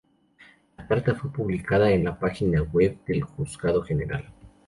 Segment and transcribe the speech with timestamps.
[0.79, 4.33] La carta fue publicada en la página web del Juzgado General.